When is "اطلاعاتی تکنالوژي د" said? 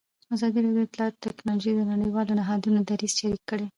0.87-1.81